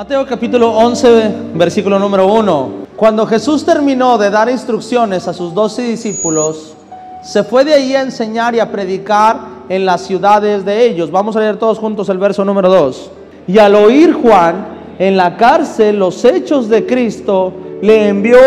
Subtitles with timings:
[0.00, 2.70] Mateo capítulo 11, versículo número 1.
[2.96, 6.74] Cuando Jesús terminó de dar instrucciones a sus doce discípulos,
[7.22, 11.10] se fue de ahí a enseñar y a predicar en las ciudades de ellos.
[11.10, 13.10] Vamos a leer todos juntos el verso número 2.
[13.46, 14.68] Y al oír Juan
[14.98, 18.38] en la cárcel los hechos de Cristo, le envió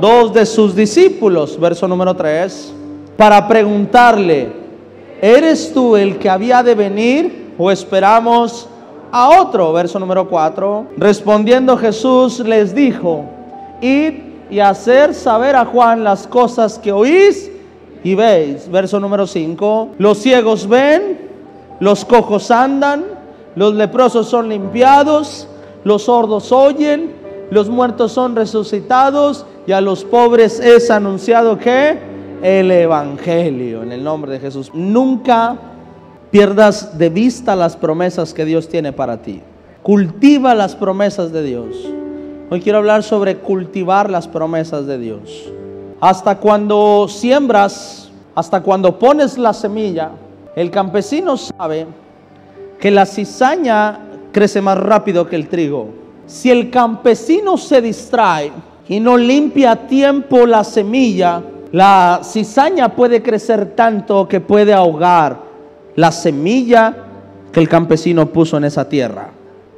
[0.00, 2.72] dos de sus discípulos, verso número 3,
[3.18, 4.50] para preguntarle,
[5.20, 8.70] ¿eres tú el que había de venir o esperamos
[9.12, 9.72] a otro?
[9.72, 10.86] Verso número 4.
[10.96, 13.26] Respondiendo Jesús les dijo,
[13.80, 14.14] id
[14.50, 17.50] y hacer saber a Juan las cosas que oís
[18.02, 18.68] y veis.
[18.70, 19.90] Verso número 5.
[19.98, 21.30] Los ciegos ven,
[21.78, 23.04] los cojos andan,
[23.54, 25.46] los leprosos son limpiados,
[25.84, 27.14] los sordos oyen,
[27.50, 31.98] los muertos son resucitados y a los pobres es anunciado que
[32.42, 34.70] el Evangelio en el nombre de Jesús.
[34.74, 35.56] Nunca
[36.32, 39.42] pierdas de vista las promesas que Dios tiene para ti.
[39.82, 41.76] Cultiva las promesas de Dios.
[42.50, 45.52] Hoy quiero hablar sobre cultivar las promesas de Dios.
[46.00, 50.12] Hasta cuando siembras, hasta cuando pones la semilla,
[50.56, 51.86] el campesino sabe
[52.80, 54.00] que la cizaña
[54.32, 55.88] crece más rápido que el trigo.
[56.26, 58.50] Si el campesino se distrae
[58.88, 61.42] y no limpia a tiempo la semilla,
[61.72, 65.51] la cizaña puede crecer tanto que puede ahogar
[65.96, 66.94] la semilla
[67.52, 69.30] que el campesino puso en esa tierra.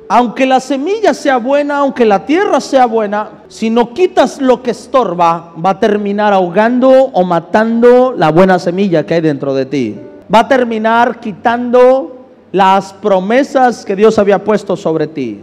[0.09, 4.70] Aunque la semilla sea buena, aunque la tierra sea buena, si no quitas lo que
[4.70, 9.98] estorba, va a terminar ahogando o matando la buena semilla que hay dentro de ti.
[10.33, 15.42] Va a terminar quitando las promesas que Dios había puesto sobre ti.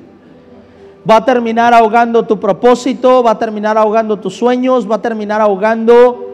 [1.09, 5.41] Va a terminar ahogando tu propósito, va a terminar ahogando tus sueños, va a terminar
[5.41, 6.29] ahogando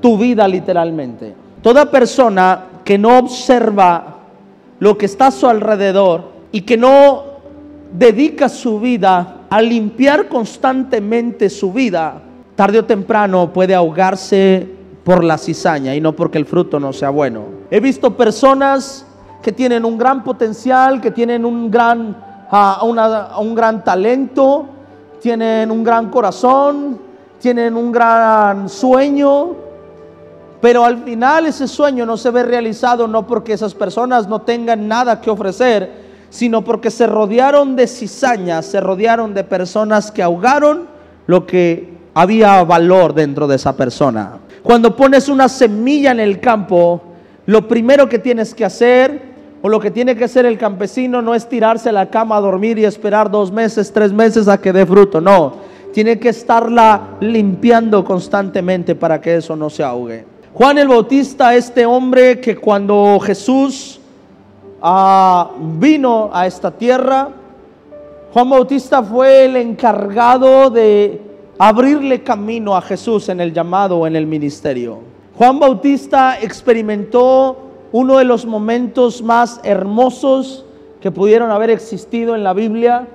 [0.00, 1.34] tu vida literalmente.
[1.60, 4.16] Toda persona que no observa
[4.78, 6.22] lo que está a su alrededor
[6.52, 7.22] y que no
[7.92, 12.22] dedica su vida a limpiar constantemente su vida,
[12.54, 14.66] tarde o temprano puede ahogarse
[15.04, 17.42] por la cizaña y no porque el fruto no sea bueno.
[17.70, 19.04] He visto personas
[19.42, 22.16] que tienen un gran potencial, que tienen un gran,
[22.84, 24.64] una, un gran talento,
[25.20, 26.98] tienen un gran corazón,
[27.38, 29.67] tienen un gran sueño,
[30.60, 34.88] pero al final ese sueño no se ve realizado no porque esas personas no tengan
[34.88, 40.88] nada que ofrecer, sino porque se rodearon de cizañas, se rodearon de personas que ahogaron
[41.26, 44.38] lo que había valor dentro de esa persona.
[44.62, 47.02] Cuando pones una semilla en el campo,
[47.46, 49.28] lo primero que tienes que hacer,
[49.62, 52.40] o lo que tiene que hacer el campesino, no es tirarse a la cama a
[52.40, 55.56] dormir y esperar dos meses, tres meses a que dé fruto, no.
[55.92, 60.37] Tiene que estarla limpiando constantemente para que eso no se ahogue.
[60.58, 64.00] Juan el Bautista, este hombre que cuando Jesús
[64.82, 67.28] ah, vino a esta tierra,
[68.32, 71.22] Juan Bautista fue el encargado de
[71.60, 74.98] abrirle camino a Jesús en el llamado, en el ministerio.
[75.36, 77.56] Juan Bautista experimentó
[77.92, 80.64] uno de los momentos más hermosos
[81.00, 83.06] que pudieron haber existido en la Biblia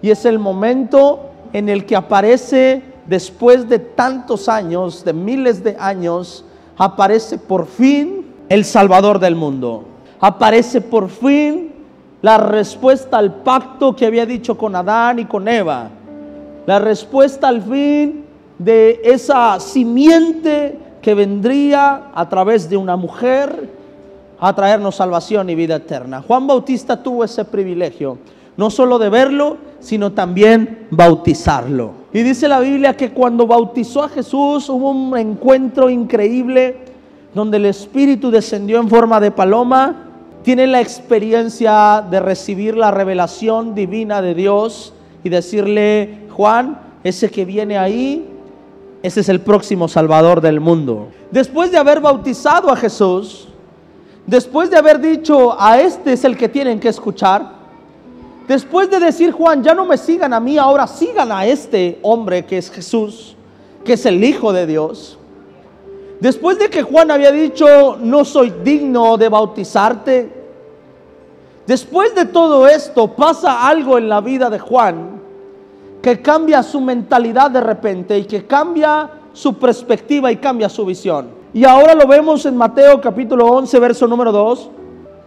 [0.00, 5.76] y es el momento en el que aparece después de tantos años, de miles de
[5.80, 6.44] años,
[6.76, 9.84] aparece por fin el Salvador del mundo.
[10.20, 11.72] Aparece por fin
[12.22, 15.90] la respuesta al pacto que había dicho con Adán y con Eva.
[16.66, 18.24] La respuesta al fin
[18.58, 23.68] de esa simiente que vendría a través de una mujer
[24.40, 26.22] a traernos salvación y vida eterna.
[26.26, 28.18] Juan Bautista tuvo ese privilegio,
[28.56, 31.92] no solo de verlo, sino también bautizarlo.
[32.12, 36.78] Y dice la Biblia que cuando bautizó a Jesús hubo un encuentro increíble
[37.34, 39.96] donde el Espíritu descendió en forma de paloma.
[40.42, 44.94] Tiene la experiencia de recibir la revelación divina de Dios
[45.24, 48.28] y decirle, Juan, ese que viene ahí,
[49.02, 51.08] ese es el próximo Salvador del mundo.
[51.30, 53.48] Después de haber bautizado a Jesús,
[54.26, 57.63] después de haber dicho, a este es el que tienen que escuchar,
[58.46, 62.44] Después de decir Juan, ya no me sigan a mí, ahora sigan a este hombre
[62.44, 63.36] que es Jesús,
[63.84, 65.18] que es el Hijo de Dios.
[66.20, 70.44] Después de que Juan había dicho, no soy digno de bautizarte,
[71.66, 75.22] después de todo esto pasa algo en la vida de Juan
[76.02, 81.28] que cambia su mentalidad de repente y que cambia su perspectiva y cambia su visión.
[81.54, 84.70] Y ahora lo vemos en Mateo capítulo 11, verso número 2.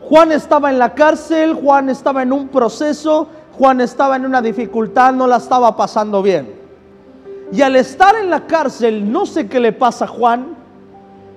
[0.10, 3.28] Juan estaba en la cárcel, Juan estaba en un proceso,
[3.58, 6.56] Juan estaba en una dificultad, no la estaba pasando bien.
[7.52, 10.56] Y al estar en la cárcel, no sé qué le pasa a Juan,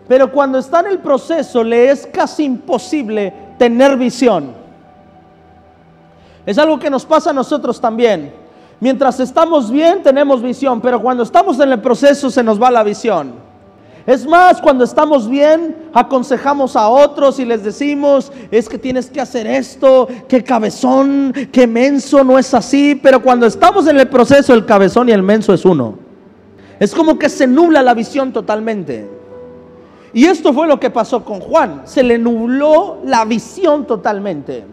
[0.06, 4.54] pero cuando está en el proceso le es casi imposible tener visión.
[6.46, 8.32] Es algo que nos pasa a nosotros también.
[8.78, 12.84] Mientras estamos bien tenemos visión, pero cuando estamos en el proceso se nos va la
[12.84, 13.49] visión.
[14.10, 19.20] Es más, cuando estamos bien, aconsejamos a otros y les decimos, es que tienes que
[19.20, 24.52] hacer esto, que cabezón, que menso, no es así, pero cuando estamos en el proceso,
[24.52, 25.94] el cabezón y el menso es uno.
[26.80, 29.08] Es como que se nubla la visión totalmente.
[30.12, 34.64] Y esto fue lo que pasó con Juan, se le nubló la visión totalmente.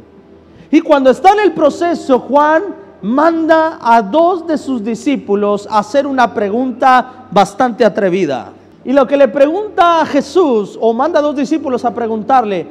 [0.72, 2.64] Y cuando está en el proceso, Juan
[3.04, 8.54] manda a dos de sus discípulos a hacer una pregunta bastante atrevida.
[8.88, 12.66] Y lo que le pregunta a Jesús, o manda a dos discípulos a preguntarle,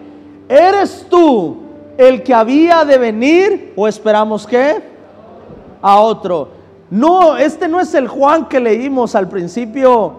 [0.48, 1.58] ¿eres tú
[1.98, 4.82] el que había de venir o esperamos que
[5.82, 6.48] a otro?
[6.88, 10.14] No, este no es el Juan que leímos al principio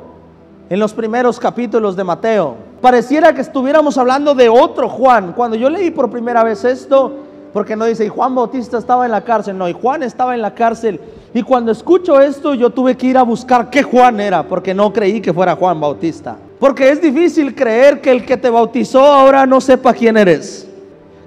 [0.70, 2.54] en los primeros capítulos de Mateo.
[2.80, 5.34] Pareciera que estuviéramos hablando de otro Juan.
[5.34, 7.12] Cuando yo leí por primera vez esto,
[7.58, 10.44] porque no dice, y Juan Bautista estaba en la cárcel, no, y Juan estaba en
[10.44, 11.02] la cárcel.
[11.34, 14.94] Y cuando escucho esto, yo tuve que ir a buscar qué Juan era, porque no
[14.94, 16.38] creí que fuera Juan Bautista.
[16.60, 20.70] Porque es difícil creer que el que te bautizó ahora no sepa quién eres.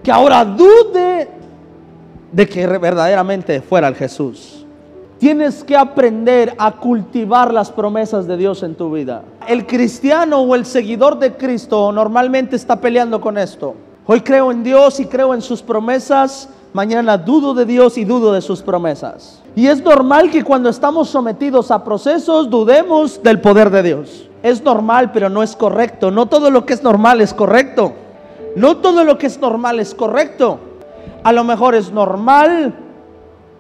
[0.05, 1.29] Que ahora dude
[2.31, 4.65] de que verdaderamente fuera el Jesús.
[5.19, 9.25] Tienes que aprender a cultivar las promesas de Dios en tu vida.
[9.49, 13.75] El cristiano o el seguidor de Cristo normalmente está peleando con esto.
[14.13, 16.49] Hoy creo en Dios y creo en sus promesas.
[16.73, 19.41] Mañana dudo de Dios y dudo de sus promesas.
[19.55, 24.29] Y es normal que cuando estamos sometidos a procesos dudemos del poder de Dios.
[24.43, 26.11] Es normal, pero no es correcto.
[26.11, 27.93] No todo lo que es normal es correcto.
[28.57, 30.59] No todo lo que es normal es correcto.
[31.23, 32.75] A lo mejor es normal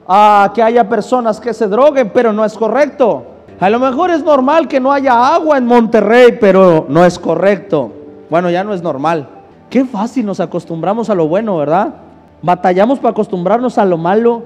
[0.08, 3.22] ah, que haya personas que se droguen, pero no es correcto.
[3.60, 7.92] A lo mejor es normal que no haya agua en Monterrey, pero no es correcto.
[8.28, 9.28] Bueno, ya no es normal.
[9.70, 11.94] Qué fácil nos acostumbramos a lo bueno, ¿verdad?
[12.42, 14.42] Batallamos para acostumbrarnos a lo malo,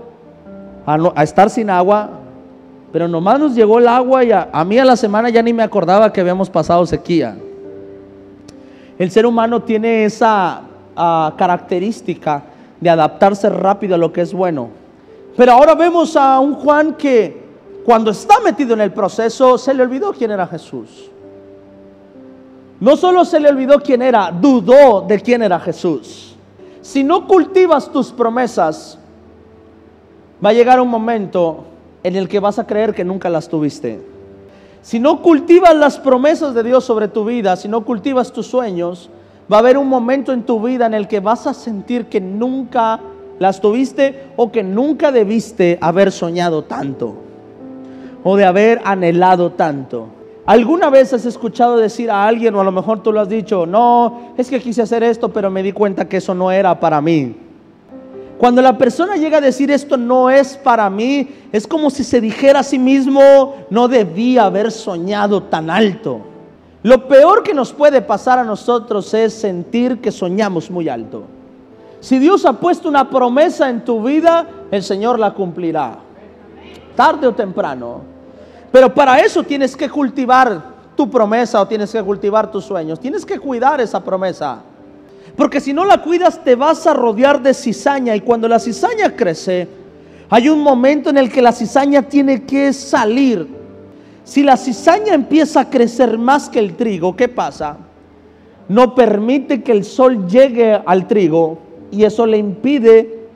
[0.85, 2.11] a, estar sin agua,
[2.93, 5.63] pero nomás nos llegó el agua y a, mí a la semana ya ni me
[5.63, 7.39] acordaba que habíamos pasado sequía.
[8.99, 10.61] El ser humano tiene esa
[10.95, 12.43] ah, característica
[12.79, 14.69] de adaptarse rápido a lo que es bueno.
[15.39, 17.43] Pero ahora vemos a un Juan que
[17.87, 21.11] cuando está metido en el proceso se le olvidó quién era Jesús.
[22.85, 26.37] No solo se le olvidó quién era, dudó de quién era Jesús.
[26.83, 28.99] Si no cultivas tus promesas,
[30.45, 31.65] va a llegar un momento
[32.03, 34.03] en el que vas a creer que nunca las tuviste.
[34.83, 39.09] Si no cultivas las promesas de Dios sobre tu vida, si no cultivas tus sueños,
[39.51, 42.21] va a haber un momento en tu vida en el que vas a sentir que
[42.21, 43.01] nunca
[43.39, 47.15] las tuviste o que nunca debiste haber soñado tanto
[48.23, 50.24] o de haber anhelado tanto.
[50.47, 53.65] ¿Alguna vez has escuchado decir a alguien, o a lo mejor tú lo has dicho,
[53.65, 57.01] no, es que quise hacer esto, pero me di cuenta que eso no era para
[57.01, 57.35] mí?
[58.37, 62.21] Cuando la persona llega a decir esto no es para mí, es como si se
[62.21, 66.21] dijera a sí mismo, no debía haber soñado tan alto.
[66.83, 71.23] Lo peor que nos puede pasar a nosotros es sentir que soñamos muy alto.
[72.01, 75.97] Si Dios ha puesto una promesa en tu vida, el Señor la cumplirá,
[76.95, 78.14] tarde o temprano.
[78.75, 80.61] Pero para eso tienes que cultivar
[80.97, 82.99] tu promesa o tienes que cultivar tus sueños.
[82.99, 84.63] Tienes que cuidar esa promesa.
[85.37, 89.15] Porque si no la cuidas te vas a rodear de cizaña y cuando la cizaña
[89.15, 89.69] crece,
[90.29, 93.47] hay un momento en el que la cizaña tiene que salir.
[94.25, 97.77] Si la cizaña empieza a crecer más que el trigo, ¿qué pasa?
[98.69, 101.59] No permite que el sol llegue al trigo
[101.93, 103.29] y eso le impide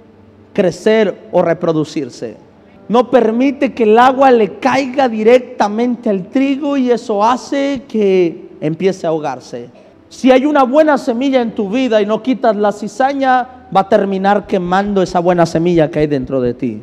[0.53, 2.48] crecer o reproducirse
[2.89, 9.07] no permite que el agua le caiga directamente al trigo y eso hace que empiece
[9.07, 9.71] a ahogarse.
[10.09, 13.89] Si hay una buena semilla en tu vida y no quitas la cizaña, va a
[13.89, 16.83] terminar quemando esa buena semilla que hay dentro de ti.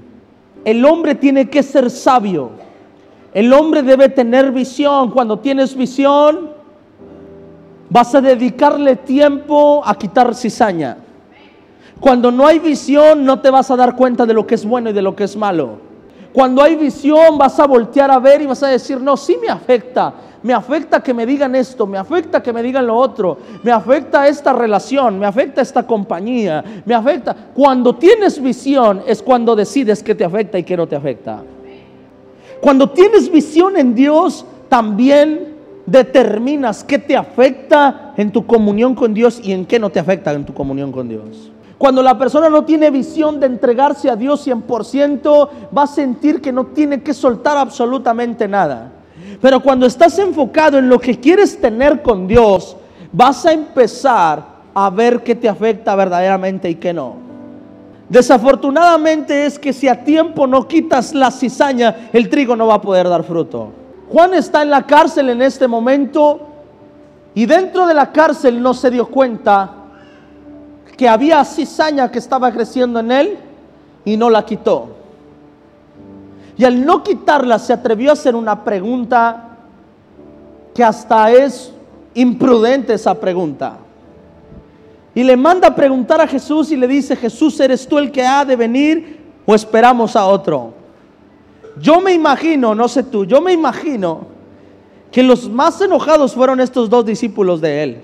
[0.63, 2.51] El hombre tiene que ser sabio.
[3.33, 5.09] El hombre debe tener visión.
[5.09, 6.51] Cuando tienes visión,
[7.89, 10.97] vas a dedicarle tiempo a quitar cizaña.
[11.99, 14.91] Cuando no hay visión, no te vas a dar cuenta de lo que es bueno
[14.91, 15.84] y de lo que es malo.
[16.35, 19.47] Cuando hay visión vas a voltear a ver y vas a decir, no, sí me
[19.47, 20.13] afecta.
[20.43, 24.27] Me afecta que me digan esto, me afecta que me digan lo otro, me afecta
[24.27, 27.33] esta relación, me afecta esta compañía, me afecta.
[27.53, 31.41] Cuando tienes visión es cuando decides qué te afecta y qué no te afecta.
[32.59, 39.39] Cuando tienes visión en Dios, también determinas qué te afecta en tu comunión con Dios
[39.41, 41.53] y en qué no te afecta en tu comunión con Dios.
[41.77, 46.51] Cuando la persona no tiene visión de entregarse a Dios 100%, va a sentir que
[46.51, 48.91] no tiene que soltar absolutamente nada.
[49.41, 52.77] Pero cuando estás enfocado en lo que quieres tener con Dios,
[53.11, 57.15] vas a empezar a ver qué te afecta verdaderamente y qué no.
[58.07, 62.81] Desafortunadamente es que si a tiempo no quitas la cizaña, el trigo no va a
[62.81, 63.69] poder dar fruto.
[64.11, 66.39] Juan está en la cárcel en este momento
[67.33, 69.84] y dentro de la cárcel no se dio cuenta
[70.97, 73.37] que había cizaña que estaba creciendo en él
[74.03, 74.89] y no la quitó.
[76.57, 79.57] Y al no quitarla se atrevió a hacer una pregunta
[80.73, 81.73] que hasta es
[82.13, 83.77] imprudente esa pregunta.
[85.13, 88.25] Y le manda a preguntar a Jesús y le dice, Jesús, ¿eres tú el que
[88.25, 90.73] ha de venir o esperamos a otro?
[91.79, 94.27] Yo me imagino, no sé tú, yo me imagino
[95.11, 98.01] que los más enojados fueron estos dos discípulos de él.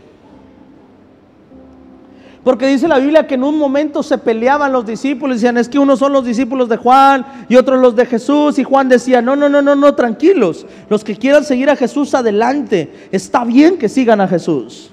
[2.43, 5.77] Porque dice la Biblia que en un momento se peleaban los discípulos, decían, es que
[5.77, 8.57] unos son los discípulos de Juan y otros los de Jesús.
[8.57, 10.65] Y Juan decía, no, no, no, no, no, tranquilos.
[10.89, 13.09] Los que quieran seguir a Jesús, adelante.
[13.11, 14.89] Está bien que sigan a Jesús.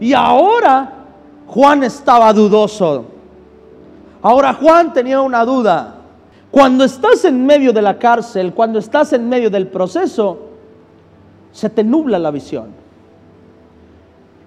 [0.00, 1.04] Y ahora
[1.46, 3.06] Juan estaba dudoso.
[4.22, 5.96] Ahora Juan tenía una duda.
[6.50, 10.38] Cuando estás en medio de la cárcel, cuando estás en medio del proceso,
[11.52, 12.83] se te nubla la visión.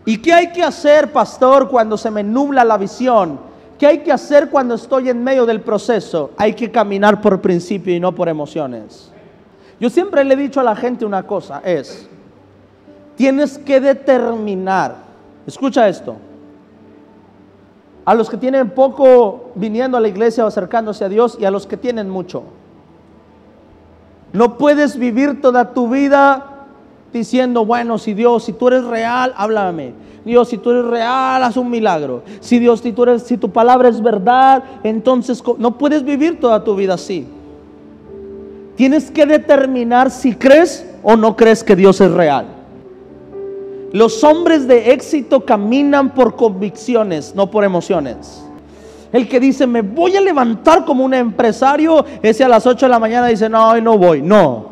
[0.07, 3.37] ¿Y qué hay que hacer, pastor, cuando se me nubla la visión?
[3.77, 6.31] ¿Qué hay que hacer cuando estoy en medio del proceso?
[6.37, 9.11] Hay que caminar por principio y no por emociones.
[9.81, 12.07] Yo siempre le he dicho a la gente una cosa, es,
[13.17, 14.95] tienes que determinar,
[15.45, 16.15] escucha esto,
[18.05, 21.51] a los que tienen poco viniendo a la iglesia o acercándose a Dios y a
[21.51, 22.43] los que tienen mucho.
[24.31, 26.56] No puedes vivir toda tu vida
[27.13, 29.93] diciendo, bueno, si Dios, si tú eres real, háblame.
[30.25, 32.23] Dios, si tú eres real, haz un milagro.
[32.41, 36.63] Si Dios, si, tú eres, si tu palabra es verdad, entonces no puedes vivir toda
[36.63, 37.25] tu vida así.
[38.75, 42.45] Tienes que determinar si crees o no crees que Dios es real.
[43.93, 48.43] Los hombres de éxito caminan por convicciones, no por emociones.
[49.13, 52.89] El que dice, me voy a levantar como un empresario, ese a las 8 de
[52.89, 54.21] la mañana dice, no, hoy no voy.
[54.21, 54.66] No.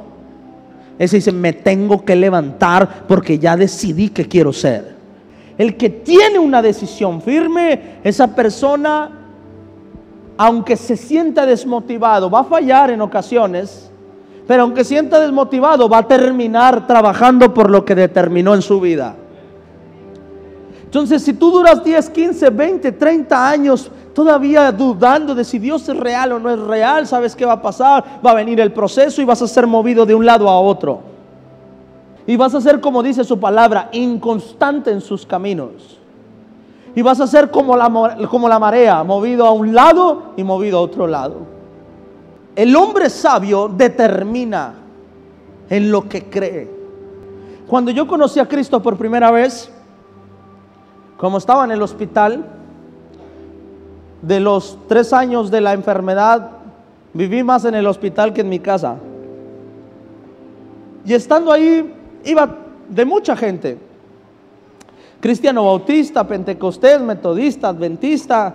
[0.98, 4.96] Ese dice, me tengo que levantar porque ya decidí que quiero ser.
[5.58, 9.10] El que tiene una decisión firme, esa persona,
[10.38, 13.90] aunque se sienta desmotivado, va a fallar en ocasiones,
[14.48, 19.16] pero aunque sienta desmotivado, va a terminar trabajando por lo que determinó en su vida.
[20.86, 25.98] Entonces, si tú duras 10, 15, 20, 30 años todavía dudando de si Dios es
[25.98, 28.22] real o no es real, ¿sabes qué va a pasar?
[28.25, 31.01] Va a venir el proceso y vas a ser movido de un lado a otro.
[32.25, 36.00] Y vas a ser, como dice su palabra, inconstante en sus caminos.
[36.96, 40.77] Y vas a ser como la, como la marea, movido a un lado y movido
[40.77, 41.39] a otro lado.
[42.56, 44.75] El hombre sabio determina
[45.70, 46.72] en lo que cree.
[47.68, 49.70] Cuando yo conocí a Cristo por primera vez,
[51.25, 52.46] como estaba en el hospital,
[54.22, 56.51] de los tres años de la enfermedad,
[57.13, 58.98] viví más en el hospital que en mi casa.
[61.03, 61.91] Y estando ahí,
[62.25, 62.55] iba
[62.88, 63.79] de mucha gente.
[65.20, 68.53] Cristiano Bautista, Pentecostés, Metodista, Adventista,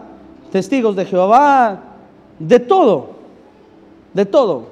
[0.53, 1.77] Testigos de Jehová,
[2.39, 3.21] de todo
[4.13, 4.67] de todo.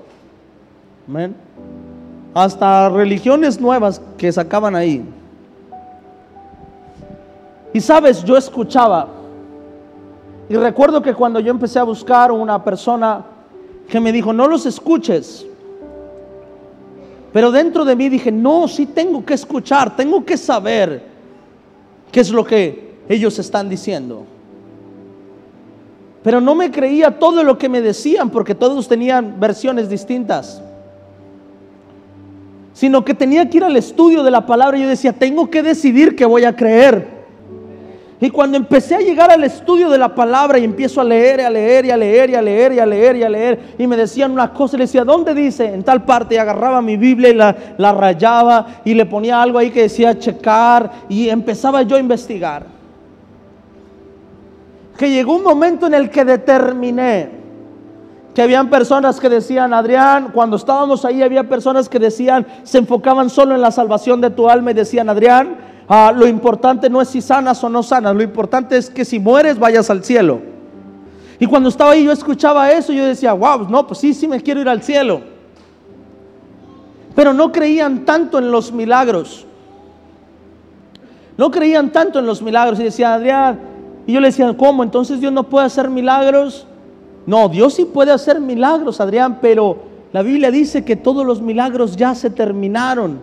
[2.32, 5.04] Hasta religiones nuevas que sacaban ahí.
[7.72, 9.08] Y sabes, yo escuchaba.
[10.48, 13.24] Y recuerdo que cuando yo empecé a buscar una persona
[13.88, 15.46] que me dijo, no los escuches.
[17.32, 21.02] Pero dentro de mí dije, no, sí tengo que escuchar, tengo que saber
[22.10, 24.24] qué es lo que ellos están diciendo.
[26.22, 30.62] Pero no me creía todo lo que me decían porque todos tenían versiones distintas.
[32.72, 35.62] Sino que tenía que ir al estudio de la palabra y yo decía, tengo que
[35.62, 37.17] decidir que voy a creer.
[38.20, 41.42] Y cuando empecé a llegar al estudio de la palabra y empiezo a leer, y
[41.44, 43.86] a leer, y a leer, y a leer, y a leer, y a leer, y
[43.86, 45.66] me decían una cosa, y le decía, ¿dónde dice?
[45.66, 49.58] En tal parte, y agarraba mi Biblia y la, la rayaba, y le ponía algo
[49.58, 52.78] ahí que decía checar, y empezaba yo a investigar
[54.98, 57.30] que llegó un momento en el que determiné
[58.34, 63.30] que habían personas que decían, Adrián, cuando estábamos ahí había personas que decían, se enfocaban
[63.30, 65.56] solo en la salvación de tu alma y decían, Adrián,
[65.88, 69.18] ah, lo importante no es si sanas o no sanas, lo importante es que si
[69.18, 70.40] mueres vayas al cielo.
[71.38, 74.40] Y cuando estaba ahí yo escuchaba eso, yo decía, wow, no, pues sí, sí me
[74.40, 75.20] quiero ir al cielo.
[77.14, 79.46] Pero no creían tanto en los milagros.
[81.36, 83.60] No creían tanto en los milagros y decían, Adrián,
[84.06, 84.82] y yo le decía, ¿cómo?
[84.82, 86.66] Entonces Dios no puede hacer milagros.
[87.26, 89.78] No, Dios sí puede hacer milagros, Adrián, pero
[90.12, 93.20] la Biblia dice que todos los milagros ya se terminaron.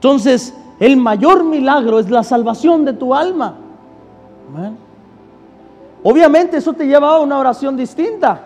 [0.00, 3.54] Entonces, el mayor milagro es la salvación de tu alma.
[6.02, 8.40] Obviamente eso te llevaba a una oración distinta.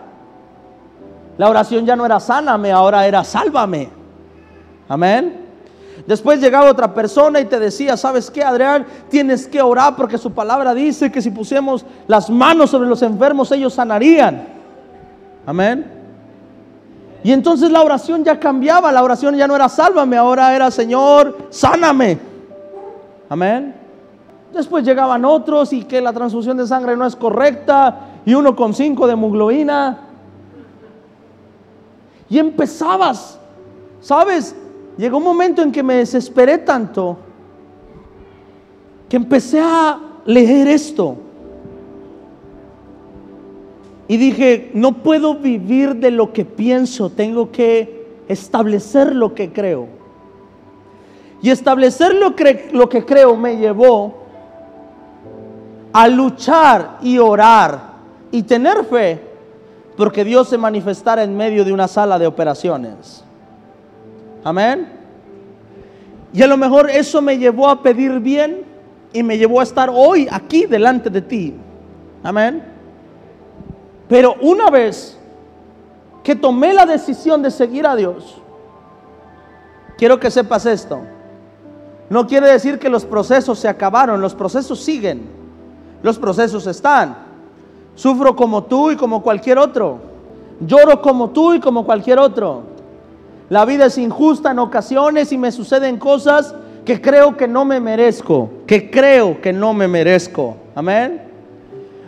[1.37, 3.87] La oración ya no era sáname, ahora era sálvame.
[4.89, 5.45] Amén.
[6.05, 8.85] Después llegaba otra persona y te decía, ¿sabes qué, Adrián?
[9.09, 13.49] Tienes que orar porque su palabra dice que si pusiéramos las manos sobre los enfermos,
[13.53, 14.45] ellos sanarían.
[15.45, 15.94] Amén.
[17.25, 21.35] Y entonces la oración ya cambiaba, la oración ya no era sálvame, ahora era Señor,
[21.49, 22.19] sáname.
[23.27, 23.73] Amén.
[24.53, 28.75] Después llegaban otros y que la transfusión de sangre no es correcta y uno con
[28.75, 30.01] cinco de hemoglobina.
[32.29, 33.39] Y empezabas,
[34.01, 34.55] ¿sabes?
[34.95, 37.17] Llegó un momento en que me desesperé tanto
[39.09, 41.17] que empecé a leer esto.
[44.07, 49.87] Y dije, no puedo vivir de lo que pienso, tengo que establecer lo que creo.
[51.41, 54.15] Y establecer lo que, creo me llevó
[55.93, 57.93] a luchar y orar
[58.31, 59.21] y tener fe
[59.95, 63.23] porque Dios se manifestara en medio de una sala de operaciones.
[64.43, 64.87] Amén.
[66.33, 68.63] Y a lo mejor eso me llevó a pedir bien
[69.13, 71.53] y me llevó a estar hoy aquí delante de ti.
[72.23, 72.74] Amén.
[74.07, 75.17] Pero una vez
[76.23, 78.41] que tomé la decisión de seguir a Dios,
[79.97, 81.01] quiero que sepas esto.
[82.09, 85.23] No quiere decir que los procesos se acabaron, los procesos siguen,
[86.03, 87.17] los procesos están.
[87.95, 89.99] Sufro como tú y como cualquier otro.
[90.59, 92.63] Lloro como tú y como cualquier otro.
[93.49, 97.79] La vida es injusta en ocasiones y me suceden cosas que creo que no me
[97.79, 100.55] merezco, que creo que no me merezco.
[100.75, 101.24] Amén.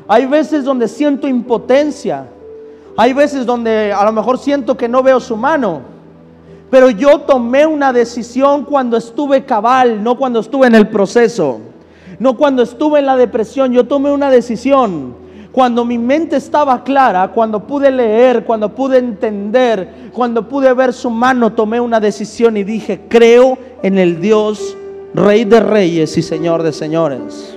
[0.08, 2.28] Hay veces donde siento impotencia.
[2.96, 5.82] Hay veces donde a lo mejor siento que no veo su mano.
[6.70, 11.60] Pero yo tomé una decisión cuando estuve cabal, no cuando estuve en el proceso.
[12.20, 17.30] No cuando estuve en la depresión, yo tomé una decisión cuando mi mente estaba clara,
[17.30, 22.64] cuando pude leer, cuando pude entender, cuando pude ver su mano, tomé una decisión y
[22.64, 24.78] dije, creo en el Dios,
[25.16, 27.57] Rey de Reyes y Señor de Señores.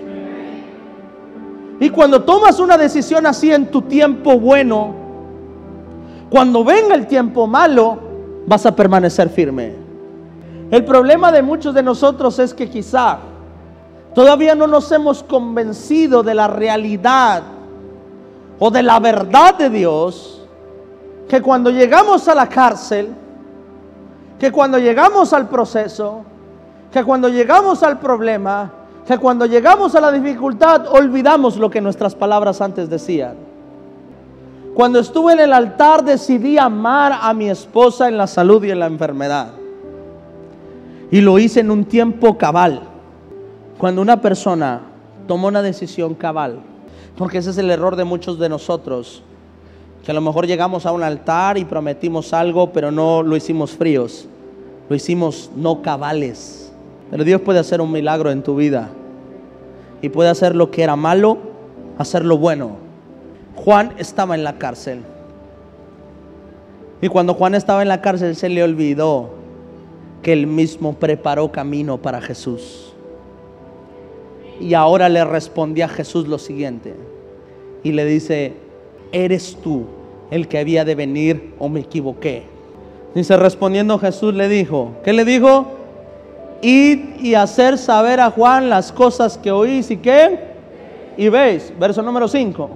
[1.81, 4.95] Y cuando tomas una decisión así en tu tiempo bueno,
[6.29, 7.99] cuando venga el tiempo malo,
[8.47, 9.75] vas a permanecer firme.
[10.71, 13.19] El problema de muchos de nosotros es que quizá
[14.15, 17.43] todavía no nos hemos convencido de la realidad
[18.59, 20.47] o de la verdad de Dios,
[21.29, 23.09] que cuando llegamos a la cárcel,
[24.39, 26.25] que cuando llegamos al proceso,
[26.93, 28.71] que cuando llegamos al problema,
[29.11, 33.35] que cuando llegamos a la dificultad, olvidamos lo que nuestras palabras antes decían.
[34.73, 38.79] Cuando estuve en el altar decidí amar a mi esposa en la salud y en
[38.79, 39.49] la enfermedad.
[41.11, 42.83] Y lo hice en un tiempo cabal.
[43.79, 44.83] Cuando una persona
[45.27, 46.61] tomó una decisión cabal,
[47.17, 49.25] porque ese es el error de muchos de nosotros.
[50.05, 53.73] Que a lo mejor llegamos a un altar y prometimos algo, pero no lo hicimos
[53.73, 54.29] fríos.
[54.89, 56.73] Lo hicimos no cabales.
[57.11, 58.91] Pero Dios puede hacer un milagro en tu vida.
[60.03, 61.39] Y puede hacer lo que era malo,
[61.99, 62.77] hacer lo bueno.
[63.57, 65.03] Juan estaba en la cárcel.
[67.03, 69.31] Y cuando Juan estaba en la cárcel se le olvidó
[70.23, 72.93] que él mismo preparó camino para Jesús.
[74.61, 76.95] Y ahora le respondía a Jesús lo siguiente.
[77.83, 78.53] Y le dice,
[79.13, 79.85] ¿eres tú
[80.31, 82.43] el que había de venir o me equivoqué?
[83.15, 85.80] Dice, respondiendo Jesús le dijo, ¿qué le dijo?
[86.63, 90.51] Id y hacer saber a Juan las cosas que oís y qué.
[91.17, 92.71] Y veis, verso número 5.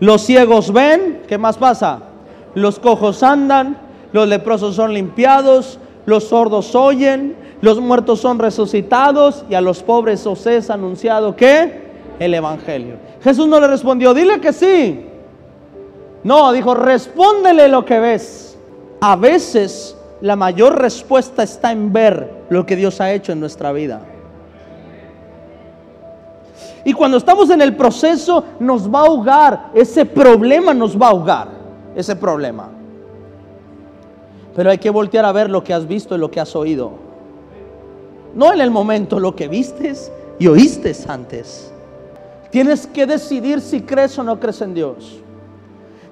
[0.00, 2.00] Los ciegos ven, ¿qué más pasa?
[2.54, 3.78] Los cojos andan,
[4.12, 10.26] los leprosos son limpiados, los sordos oyen, los muertos son resucitados y a los pobres
[10.26, 11.88] os es anunciado que
[12.18, 12.96] el Evangelio.
[13.22, 15.04] Jesús no le respondió, dile que sí.
[16.22, 18.58] No, dijo, respóndele lo que ves.
[19.00, 23.72] A veces la mayor respuesta está en ver lo que Dios ha hecho en nuestra
[23.72, 24.00] vida.
[26.84, 31.10] Y cuando estamos en el proceso nos va a ahogar, ese problema nos va a
[31.10, 31.48] ahogar,
[31.94, 32.68] ese problema.
[34.56, 36.92] Pero hay que voltear a ver lo que has visto y lo que has oído.
[38.34, 41.72] No en el momento lo que vistes y oíste antes.
[42.50, 45.20] Tienes que decidir si crees o no crees en Dios.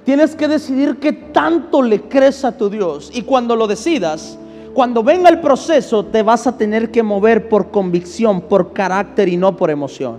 [0.07, 3.11] Tienes que decidir qué tanto le crees a tu Dios.
[3.12, 4.38] Y cuando lo decidas,
[4.73, 9.37] cuando venga el proceso, te vas a tener que mover por convicción, por carácter y
[9.37, 10.19] no por emoción.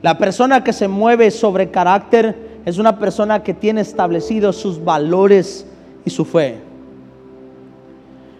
[0.00, 5.66] La persona que se mueve sobre carácter es una persona que tiene establecidos sus valores
[6.06, 6.60] y su fe.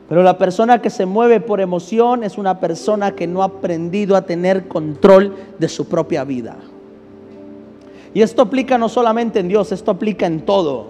[0.09, 4.17] Pero la persona que se mueve por emoción es una persona que no ha aprendido
[4.17, 6.57] a tener control de su propia vida.
[8.15, 10.89] Y esto aplica no solamente en Dios, esto aplica en todo.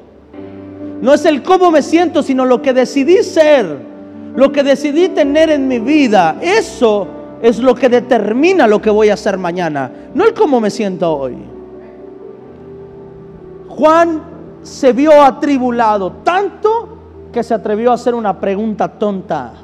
[1.01, 3.79] No es el cómo me siento, sino lo que decidí ser,
[4.35, 6.37] lo que decidí tener en mi vida.
[6.41, 7.07] Eso
[7.43, 11.13] es lo que determina lo que voy a hacer mañana, no el cómo me siento
[11.13, 11.37] hoy.
[13.69, 14.23] Juan
[14.63, 16.89] se vio atribulado tanto
[17.33, 19.55] que se atrevió a hacer una pregunta tonta.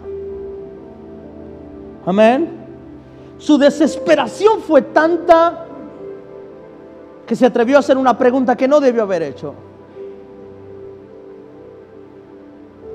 [2.04, 2.50] Amén.
[3.36, 5.67] Su desesperación fue tanta
[7.28, 9.54] que se atrevió a hacer una pregunta que no debió haber hecho.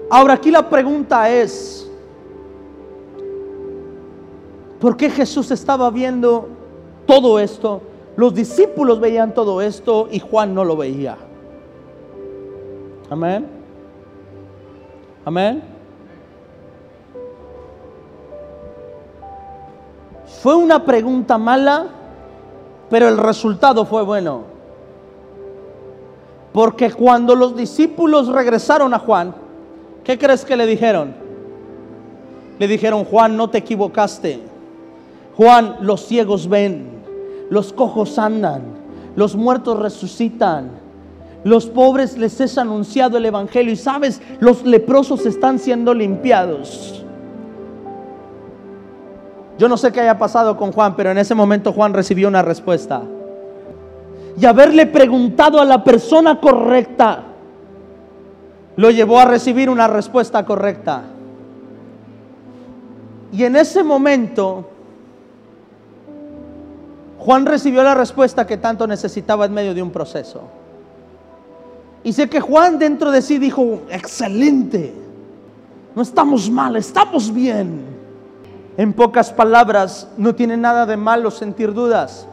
[0.09, 1.87] Ahora aquí la pregunta es,
[4.79, 6.49] ¿por qué Jesús estaba viendo
[7.05, 7.83] todo esto?
[8.15, 11.15] Los discípulos veían todo esto y Juan no lo veía.
[13.11, 13.45] Amén.
[15.25, 15.63] Amén.
[20.41, 21.85] Fue una pregunta mala,
[22.93, 24.43] pero el resultado fue bueno.
[26.51, 29.33] Porque cuando los discípulos regresaron a Juan,
[30.03, 31.15] ¿qué crees que le dijeron?
[32.59, 34.41] Le dijeron, Juan, no te equivocaste.
[35.35, 36.85] Juan, los ciegos ven,
[37.49, 38.61] los cojos andan,
[39.15, 40.69] los muertos resucitan,
[41.43, 47.02] los pobres les es anunciado el Evangelio y sabes, los leprosos están siendo limpiados.
[49.63, 52.41] Yo no sé qué haya pasado con Juan, pero en ese momento Juan recibió una
[52.41, 53.01] respuesta.
[54.37, 57.23] Y haberle preguntado a la persona correcta
[58.75, 61.03] lo llevó a recibir una respuesta correcta.
[63.31, 64.69] Y en ese momento
[67.19, 70.41] Juan recibió la respuesta que tanto necesitaba en medio de un proceso.
[72.03, 74.93] Y sé que Juan dentro de sí dijo, excelente,
[75.95, 78.02] no estamos mal, estamos bien.
[78.77, 82.27] En pocas palabras, no tiene nada de malo sentir dudas.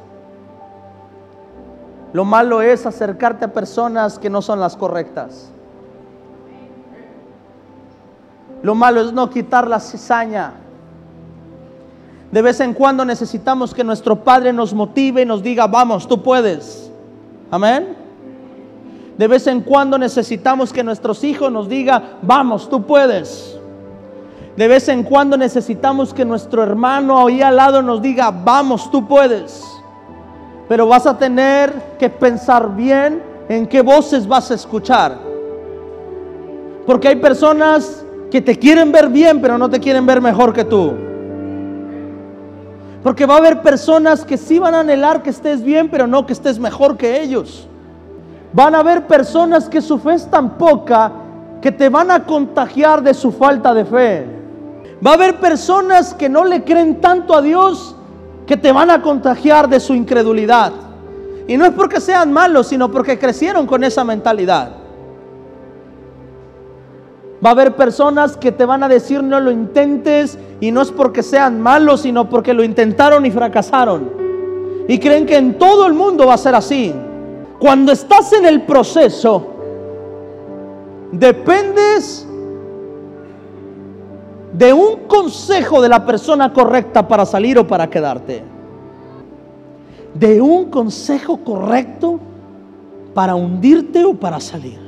[2.12, 5.50] Lo malo es acercarte a personas que no son las correctas.
[8.62, 10.54] Lo malo es no quitar la cizaña.
[12.32, 16.22] De vez en cuando necesitamos que nuestro Padre nos motive y nos diga, vamos, tú
[16.22, 16.90] puedes.
[17.50, 17.96] Amén.
[19.18, 23.59] De vez en cuando necesitamos que nuestros hijos nos digan, vamos, tú puedes.
[24.60, 29.08] De vez en cuando necesitamos que nuestro hermano ahí al lado nos diga, vamos, tú
[29.08, 29.64] puedes.
[30.68, 35.16] Pero vas a tener que pensar bien en qué voces vas a escuchar.
[36.84, 40.66] Porque hay personas que te quieren ver bien, pero no te quieren ver mejor que
[40.66, 40.92] tú.
[43.02, 46.26] Porque va a haber personas que sí van a anhelar que estés bien, pero no
[46.26, 47.66] que estés mejor que ellos.
[48.52, 51.12] Van a haber personas que su fe es tan poca
[51.62, 54.39] que te van a contagiar de su falta de fe.
[55.04, 57.96] Va a haber personas que no le creen tanto a Dios
[58.46, 60.72] que te van a contagiar de su incredulidad.
[61.46, 64.72] Y no es porque sean malos, sino porque crecieron con esa mentalidad.
[67.44, 70.90] Va a haber personas que te van a decir no lo intentes y no es
[70.90, 74.10] porque sean malos, sino porque lo intentaron y fracasaron.
[74.86, 76.94] Y creen que en todo el mundo va a ser así.
[77.58, 79.46] Cuando estás en el proceso,
[81.12, 82.26] dependes
[84.52, 88.42] de un consejo de la persona correcta para salir o para quedarte.
[90.14, 92.18] De un consejo correcto
[93.14, 94.78] para hundirte o para salir.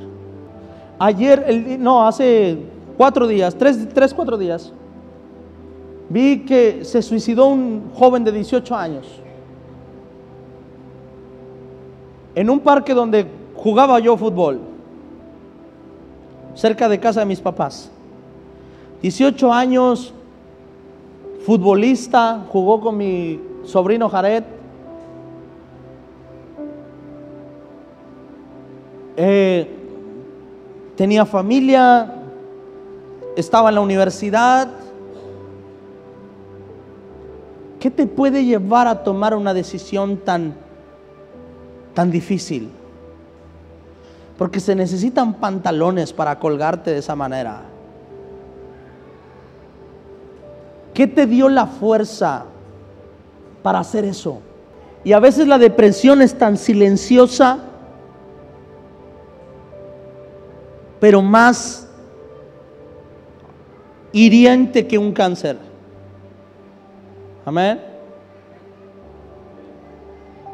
[0.99, 2.59] Ayer, no, hace
[2.97, 4.73] cuatro días, tres, tres, cuatro días,
[6.09, 9.07] vi que se suicidó un joven de 18 años.
[12.35, 14.61] En un parque donde jugaba yo fútbol,
[16.55, 17.91] cerca de casa de mis papás.
[19.03, 20.15] 18 años,
[21.45, 24.45] futbolista, jugó con mi sobrino Jared.
[29.17, 29.69] Eh,
[30.97, 32.15] tenía familia,
[33.37, 34.69] estaba en la universidad.
[37.81, 40.55] ¿Qué te puede llevar a tomar una decisión tan,
[41.93, 42.71] tan difícil?
[44.39, 47.72] Porque se necesitan pantalones para colgarte de esa manera.
[50.95, 52.45] ¿Qué te dio la fuerza
[53.63, 54.41] para hacer eso?
[55.05, 57.59] Y a veces la depresión es tan silenciosa,
[61.01, 61.89] pero más
[64.13, 65.59] hiriente que un cáncer.
[67.45, 67.81] Amén.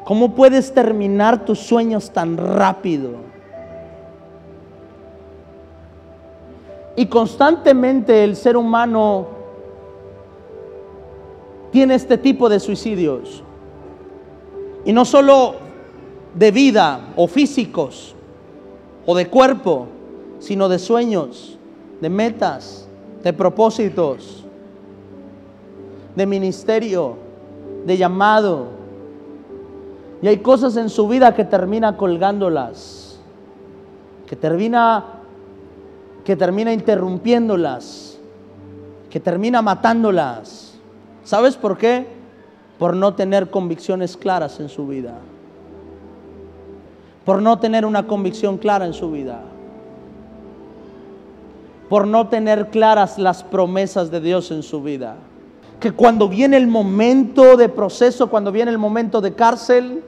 [0.04, 3.10] ¿Cómo puedes terminar tus sueños tan rápido?
[6.96, 9.37] Y constantemente el ser humano
[11.70, 13.42] tiene este tipo de suicidios.
[14.84, 15.56] Y no solo
[16.34, 18.14] de vida o físicos
[19.06, 19.86] o de cuerpo,
[20.38, 21.58] sino de sueños,
[22.00, 22.88] de metas,
[23.22, 24.44] de propósitos,
[26.14, 27.16] de ministerio,
[27.84, 28.66] de llamado.
[30.22, 33.20] Y hay cosas en su vida que termina colgándolas,
[34.26, 35.18] que termina
[36.28, 38.18] que termina interrumpiéndolas,
[39.08, 40.67] que termina matándolas.
[41.28, 42.06] ¿Sabes por qué?
[42.78, 45.12] Por no tener convicciones claras en su vida.
[47.26, 49.42] Por no tener una convicción clara en su vida.
[51.90, 55.16] Por no tener claras las promesas de Dios en su vida.
[55.80, 60.02] Que cuando viene el momento de proceso, cuando viene el momento de cárcel,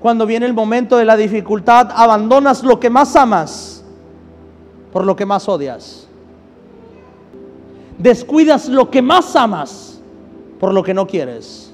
[0.00, 3.82] cuando viene el momento de la dificultad, abandonas lo que más amas
[4.92, 6.06] por lo que más odias.
[7.96, 9.91] Descuidas lo que más amas
[10.62, 11.72] por lo que no quieres.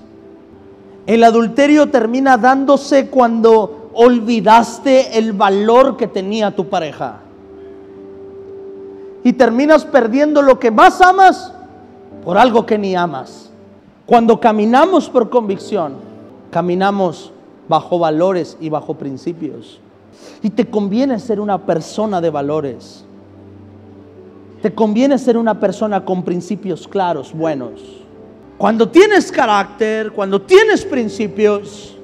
[1.06, 7.18] El adulterio termina dándose cuando olvidaste el valor que tenía tu pareja.
[9.22, 11.52] Y terminas perdiendo lo que más amas
[12.24, 13.50] por algo que ni amas.
[14.06, 15.96] Cuando caminamos por convicción,
[16.50, 17.30] caminamos
[17.68, 19.80] bajo valores y bajo principios.
[20.42, 23.04] Y te conviene ser una persona de valores.
[24.62, 27.97] Te conviene ser una persona con principios claros, buenos.
[28.58, 31.96] Cuando tienes carácter, cuando tienes principios,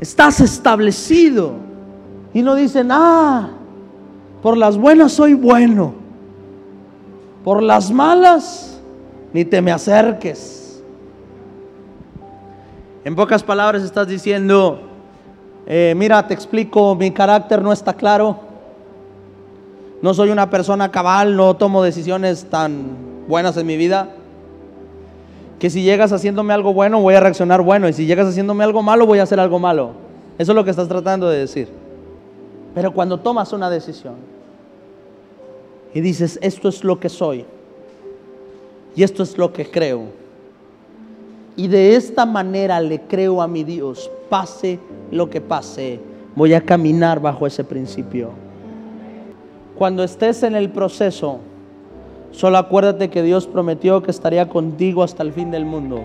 [0.00, 1.54] estás establecido.
[2.32, 3.50] Y no dicen, ah,
[4.42, 5.94] por las buenas soy bueno,
[7.42, 8.80] por las malas
[9.32, 10.82] ni te me acerques.
[13.04, 14.80] En pocas palabras estás diciendo,
[15.66, 18.54] eh, mira, te explico, mi carácter no está claro
[20.04, 24.10] no soy una persona cabal, no tomo decisiones tan buenas en mi vida.
[25.64, 27.88] Que si llegas haciéndome algo bueno, voy a reaccionar bueno.
[27.88, 29.92] Y si llegas haciéndome algo malo, voy a hacer algo malo.
[30.36, 31.70] Eso es lo que estás tratando de decir.
[32.74, 34.16] Pero cuando tomas una decisión
[35.94, 37.46] y dices, esto es lo que soy
[38.94, 40.02] y esto es lo que creo,
[41.56, 44.78] y de esta manera le creo a mi Dios, pase
[45.10, 45.98] lo que pase,
[46.36, 48.32] voy a caminar bajo ese principio.
[49.78, 51.38] Cuando estés en el proceso,
[52.34, 56.02] solo acuérdate que Dios prometió que estaría contigo hasta el fin del mundo.